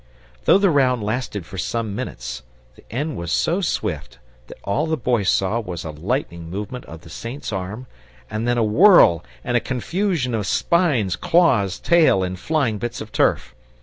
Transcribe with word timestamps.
Though 0.45 0.57
the 0.57 0.71
round 0.71 1.03
lasted 1.03 1.45
for 1.45 1.59
some 1.59 1.93
minutes, 1.95 2.41
the 2.75 2.83
end 2.89 3.17
was 3.17 3.31
so 3.31 3.61
swift 3.61 4.17
that 4.47 4.57
all 4.63 4.87
the 4.87 4.97
Boy 4.97 5.21
saw 5.21 5.59
was 5.59 5.85
a 5.85 5.91
lightning 5.91 6.49
movement 6.49 6.85
of 6.85 7.01
the 7.01 7.09
Saint's 7.11 7.53
arm, 7.53 7.85
and 8.27 8.47
then 8.47 8.57
a 8.57 8.63
whirl 8.63 9.23
and 9.43 9.55
a 9.55 9.59
confusion 9.59 10.33
of 10.33 10.47
spines, 10.47 11.15
claws, 11.15 11.79
tail, 11.79 12.23
and 12.23 12.39
flying 12.39 12.79
bits 12.79 12.99
of 12.99 13.11
turf. 13.11 13.53